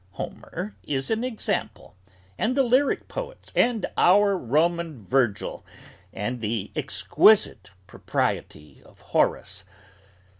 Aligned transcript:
Homer 0.13 0.75
is 0.81 1.11
an 1.11 1.23
example, 1.23 1.95
and 2.35 2.57
the 2.57 2.63
lyric 2.63 3.07
poets, 3.07 3.51
and 3.55 3.85
our 3.95 4.35
Roman 4.35 4.99
Virgil, 4.99 5.63
and 6.11 6.41
the 6.41 6.71
exquisite 6.75 7.69
propriety 7.85 8.81
of 8.83 8.99
Horace. 8.99 9.63